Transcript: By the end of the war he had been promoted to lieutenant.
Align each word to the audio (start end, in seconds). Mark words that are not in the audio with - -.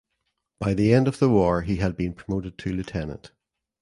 By 0.57 0.73
the 0.73 0.95
end 0.95 1.07
of 1.07 1.19
the 1.19 1.29
war 1.29 1.61
he 1.61 1.75
had 1.75 1.95
been 1.95 2.13
promoted 2.15 2.57
to 2.57 2.71
lieutenant. 2.73 3.33